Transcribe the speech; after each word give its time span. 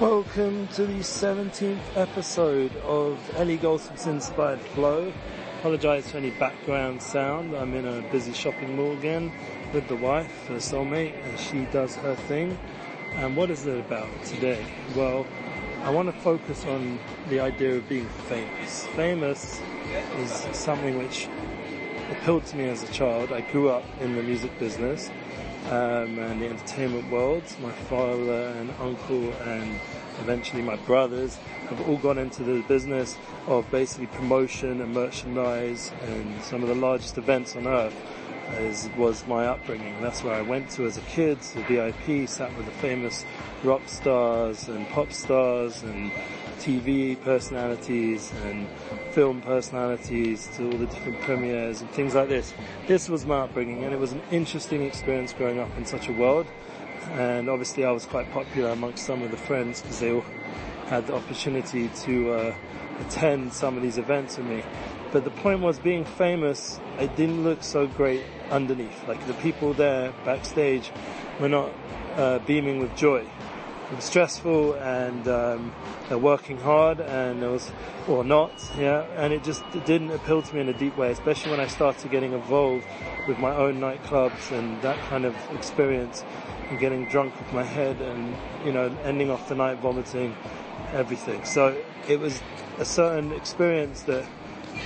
Welcome 0.00 0.66
to 0.68 0.86
the 0.86 1.00
17th 1.00 1.78
episode 1.94 2.74
of 2.76 3.18
Eli 3.38 3.56
Goldsmith's 3.56 4.06
Inspired 4.06 4.58
Flow. 4.58 5.12
Apologise 5.58 6.10
for 6.10 6.16
any 6.16 6.30
background 6.30 7.02
sound. 7.02 7.54
I'm 7.54 7.74
in 7.74 7.84
a 7.84 8.00
busy 8.10 8.32
shopping 8.32 8.76
mall 8.76 8.92
again 8.92 9.30
with 9.74 9.88
the 9.88 9.96
wife, 9.96 10.46
her 10.46 10.54
soulmate, 10.54 11.22
and 11.22 11.38
she 11.38 11.66
does 11.66 11.96
her 11.96 12.14
thing. 12.14 12.56
And 13.16 13.36
what 13.36 13.50
is 13.50 13.66
it 13.66 13.78
about 13.78 14.08
today? 14.24 14.64
Well, 14.96 15.26
I 15.82 15.90
want 15.90 16.10
to 16.10 16.18
focus 16.22 16.64
on 16.64 16.98
the 17.28 17.40
idea 17.40 17.76
of 17.76 17.86
being 17.86 18.08
famous. 18.26 18.86
Famous 18.96 19.60
is 20.16 20.30
something 20.56 20.96
which 20.96 21.28
appealed 22.10 22.46
to 22.46 22.56
me 22.56 22.70
as 22.70 22.82
a 22.82 22.90
child. 22.90 23.32
I 23.32 23.42
grew 23.42 23.68
up 23.68 23.84
in 24.00 24.16
the 24.16 24.22
music 24.22 24.58
business 24.58 25.10
um, 25.68 26.18
and 26.18 26.40
the 26.40 26.48
entertainment 26.48 27.10
world. 27.10 27.44
My 27.60 27.72
father 27.72 28.54
and 28.58 28.70
uncle 28.80 29.32
and 29.44 29.78
eventually 30.20 30.62
my 30.62 30.76
brothers 30.76 31.36
have 31.68 31.80
all 31.88 31.96
gone 31.96 32.18
into 32.18 32.42
the 32.42 32.62
business 32.62 33.16
of 33.46 33.70
basically 33.70 34.06
promotion 34.06 34.80
and 34.80 34.92
merchandise 34.92 35.92
and 36.02 36.42
some 36.42 36.62
of 36.62 36.68
the 36.68 36.74
largest 36.74 37.16
events 37.18 37.56
on 37.56 37.66
earth 37.66 37.94
was 38.96 39.26
my 39.26 39.46
upbringing. 39.46 40.00
That's 40.00 40.22
where 40.22 40.34
I 40.34 40.42
went 40.42 40.70
to 40.72 40.86
as 40.86 40.96
a 40.96 41.02
kid, 41.02 41.40
to 41.42 41.62
VIP, 41.62 42.28
sat 42.28 42.54
with 42.56 42.66
the 42.66 42.72
famous 42.72 43.24
rock 43.64 43.82
stars 43.86 44.68
and 44.68 44.88
pop 44.88 45.12
stars 45.12 45.82
and 45.82 46.10
TV 46.58 47.20
personalities 47.22 48.32
and 48.44 48.68
film 49.12 49.40
personalities 49.40 50.48
to 50.56 50.66
all 50.66 50.78
the 50.78 50.86
different 50.86 51.20
premieres 51.22 51.80
and 51.80 51.90
things 51.90 52.14
like 52.14 52.28
this. 52.28 52.52
This 52.86 53.08
was 53.08 53.24
my 53.24 53.40
upbringing 53.40 53.84
and 53.84 53.94
it 53.94 53.98
was 53.98 54.12
an 54.12 54.22
interesting 54.30 54.82
experience 54.82 55.32
growing 55.32 55.58
up 55.58 55.70
in 55.78 55.86
such 55.86 56.08
a 56.08 56.12
world. 56.12 56.46
And 57.12 57.48
obviously 57.48 57.84
I 57.84 57.90
was 57.90 58.04
quite 58.04 58.30
popular 58.30 58.70
amongst 58.70 59.06
some 59.06 59.22
of 59.22 59.30
the 59.30 59.36
friends 59.36 59.80
because 59.80 60.00
they 60.00 60.12
all 60.12 60.24
had 60.90 61.06
the 61.06 61.14
opportunity 61.14 61.88
to 62.02 62.32
uh, 62.32 62.54
attend 62.98 63.52
some 63.52 63.76
of 63.76 63.82
these 63.82 63.96
events 63.96 64.36
with 64.36 64.46
me. 64.46 64.64
But 65.12 65.22
the 65.22 65.30
point 65.30 65.60
was 65.60 65.78
being 65.78 66.04
famous, 66.04 66.80
it 66.98 67.14
didn't 67.14 67.44
look 67.44 67.62
so 67.62 67.86
great 67.86 68.24
underneath. 68.50 69.06
Like 69.06 69.24
the 69.28 69.34
people 69.34 69.72
there 69.72 70.12
backstage 70.24 70.90
were 71.40 71.48
not 71.48 71.70
uh, 72.16 72.40
beaming 72.40 72.80
with 72.80 72.94
joy. 72.96 73.20
It 73.20 73.96
was 73.96 74.04
stressful 74.04 74.74
and 74.74 75.26
um, 75.28 75.72
they're 76.08 76.18
working 76.18 76.58
hard 76.58 76.98
and 77.00 77.40
it 77.40 77.48
was, 77.48 77.70
or 78.08 78.24
not, 78.24 78.52
yeah, 78.76 79.04
and 79.16 79.32
it 79.32 79.44
just 79.44 79.62
it 79.74 79.84
didn't 79.84 80.10
appeal 80.10 80.42
to 80.42 80.54
me 80.54 80.60
in 80.60 80.68
a 80.68 80.72
deep 80.72 80.96
way, 80.96 81.10
especially 81.10 81.52
when 81.52 81.60
I 81.60 81.66
started 81.66 82.10
getting 82.10 82.32
involved 82.32 82.86
with 83.28 83.38
my 83.38 83.54
own 83.54 83.80
nightclubs 83.80 84.50
and 84.50 84.80
that 84.82 84.98
kind 85.08 85.24
of 85.24 85.36
experience 85.54 86.24
and 86.68 86.78
getting 86.78 87.04
drunk 87.06 87.36
with 87.38 87.52
my 87.52 87.64
head 87.64 88.00
and, 88.00 88.36
you 88.64 88.72
know, 88.72 88.96
ending 89.04 89.30
off 89.30 89.48
the 89.48 89.56
night 89.56 89.78
vomiting 89.78 90.36
everything. 90.92 91.44
So 91.44 91.76
it 92.08 92.18
was 92.18 92.42
a 92.78 92.84
certain 92.84 93.32
experience 93.32 94.02
that 94.02 94.26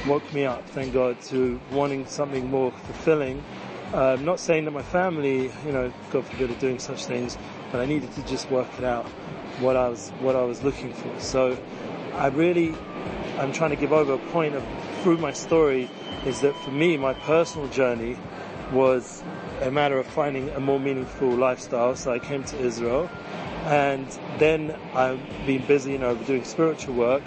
woke 0.07 0.31
me 0.33 0.45
up, 0.45 0.69
thank 0.71 0.93
God, 0.93 1.21
to 1.23 1.61
wanting 1.71 2.07
something 2.07 2.51
more 2.51 2.71
fulfilling. 2.71 3.43
Uh, 3.93 4.15
I'm 4.15 4.25
not 4.25 4.41
saying 4.41 4.65
that 4.65 4.73
my 4.73 4.83
family, 4.83 5.53
you 5.65 5.73
know, 5.73 5.93
God 6.11 6.27
forbid, 6.27 6.51
are 6.51 6.55
doing 6.55 6.79
such 6.79 7.07
things, 7.07 7.39
but 7.71 7.81
I 7.81 7.87
needed 7.87 8.13
to 8.13 8.23
just 8.23 8.51
work 8.51 8.69
it 8.79 8.85
out 8.85 9.07
what 9.61 9.77
I 9.77 9.89
was 9.89 10.11
what 10.21 10.35
I 10.35 10.43
was 10.43 10.63
looking 10.63 10.93
for. 10.93 11.21
So 11.21 11.57
I 12.15 12.27
really, 12.29 12.75
I'm 13.39 13.53
trying 13.53 13.71
to 13.71 13.77
give 13.77 13.93
over 13.93 14.15
a 14.15 14.19
point 14.33 14.55
of 14.55 14.65
through 15.03 15.19
my 15.19 15.33
story 15.33 15.89
is 16.27 16.41
that 16.41 16.57
for 16.57 16.71
me, 16.71 16.97
my 16.97 17.13
personal 17.13 17.69
journey 17.69 18.17
was 18.73 19.23
a 19.61 19.71
matter 19.71 19.99
of 19.99 20.07
finding 20.07 20.49
a 20.51 20.61
more 20.61 20.81
meaningful 20.81 21.29
lifestyle. 21.29 21.95
So 21.95 22.13
I 22.13 22.19
came 22.19 22.43
to 22.45 22.59
Israel 22.59 23.09
and 23.65 24.07
then 24.39 24.77
I've 24.95 25.21
been 25.47 25.65
busy, 25.67 25.93
you 25.93 25.99
know, 25.99 26.15
doing 26.15 26.45
spiritual 26.45 26.95
work 26.95 27.23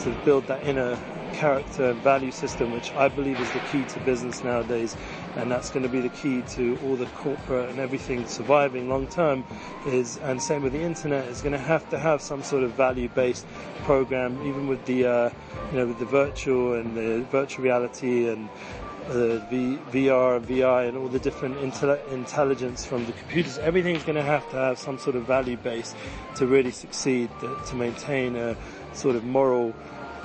to 0.00 0.10
build 0.24 0.46
that 0.46 0.64
inner 0.64 0.98
character 1.32 1.90
and 1.90 2.00
value 2.00 2.30
system, 2.30 2.72
which 2.72 2.92
I 2.92 3.08
believe 3.08 3.40
is 3.40 3.50
the 3.52 3.60
key 3.60 3.84
to 3.84 4.00
business 4.00 4.44
nowadays. 4.44 4.96
And 5.36 5.50
that's 5.50 5.70
going 5.70 5.82
to 5.82 5.88
be 5.88 6.00
the 6.00 6.10
key 6.10 6.42
to 6.56 6.78
all 6.84 6.96
the 6.96 7.06
corporate 7.06 7.70
and 7.70 7.78
everything 7.78 8.26
surviving 8.26 8.88
long 8.88 9.06
term 9.06 9.44
is, 9.86 10.18
and 10.18 10.40
same 10.40 10.62
with 10.62 10.72
the 10.72 10.80
internet, 10.80 11.26
is 11.28 11.40
going 11.40 11.52
to 11.52 11.58
have 11.58 11.88
to 11.90 11.98
have 11.98 12.20
some 12.20 12.42
sort 12.42 12.62
of 12.62 12.72
value 12.72 13.08
based 13.08 13.46
program, 13.82 14.40
even 14.46 14.68
with 14.68 14.84
the, 14.86 15.06
uh, 15.06 15.30
you 15.70 15.78
know, 15.78 15.86
with 15.86 15.98
the 15.98 16.04
virtual 16.04 16.74
and 16.74 16.96
the 16.96 17.24
virtual 17.30 17.64
reality 17.64 18.28
and 18.28 18.48
uh, 19.08 19.38
v, 19.50 19.78
VR 19.90 20.40
VI 20.40 20.84
and 20.84 20.96
all 20.96 21.08
the 21.08 21.18
different 21.18 21.56
intel- 21.58 22.06
intelligence 22.08 22.84
from 22.84 23.04
the 23.06 23.12
computers, 23.12 23.58
everything's 23.58 24.02
going 24.04 24.16
to 24.16 24.22
have 24.22 24.48
to 24.50 24.56
have 24.56 24.78
some 24.78 24.98
sort 24.98 25.16
of 25.16 25.24
value 25.24 25.56
base 25.56 25.94
to 26.36 26.46
really 26.46 26.70
succeed, 26.70 27.30
to 27.66 27.74
maintain 27.74 28.36
a 28.36 28.56
sort 28.92 29.16
of 29.16 29.24
moral 29.24 29.74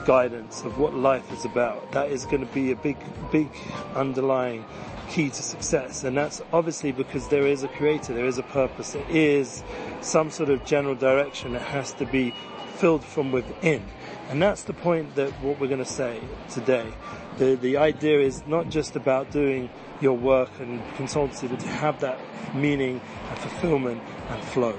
guidance 0.08 0.64
of 0.64 0.80
what 0.80 0.96
life 0.96 1.32
is 1.34 1.44
about. 1.44 1.92
That 1.92 2.10
is 2.10 2.26
going 2.26 2.40
to 2.40 2.54
be 2.54 2.72
a 2.72 2.76
big, 2.78 2.98
big 3.30 3.50
underlying 3.94 4.64
key 5.10 5.30
to 5.30 5.44
success. 5.44 6.06
And 6.06 6.16
that's 6.16 6.42
obviously 6.54 6.94
because 6.94 7.28
there 7.28 7.46
is 7.46 7.64
a 7.64 7.68
creator, 7.68 8.14
there 8.14 8.26
is 8.26 8.38
a 8.38 8.44
purpose, 8.44 8.94
there 8.94 9.06
is 9.10 9.64
some 10.00 10.32
sort 10.32 10.50
of 10.50 10.66
general 10.66 10.96
direction 10.96 11.52
that 11.54 11.62
has 11.62 11.92
to 11.94 12.06
be 12.06 12.34
filled 12.78 13.04
from 13.04 13.34
within. 13.34 13.84
And 14.30 14.42
that's 14.42 14.64
the 14.64 14.74
point 14.74 15.16
that 15.16 15.32
what 15.42 15.60
we're 15.60 15.68
going 15.68 15.84
to 15.84 15.86
say 15.86 16.22
today. 16.50 16.94
The, 17.38 17.56
the 17.56 17.76
idea 17.76 18.22
is 18.22 18.48
not 18.48 18.70
just 18.70 18.96
about 18.96 19.32
doing 19.32 19.70
your 20.00 20.18
work 20.18 20.52
and 20.60 20.82
consultancy, 20.96 21.50
but 21.50 21.60
to 21.60 21.68
have 21.68 22.00
that 22.00 22.18
meaning 22.56 23.02
and 23.30 23.40
fulfillment 23.40 24.02
and 24.30 24.44
flow. 24.46 24.78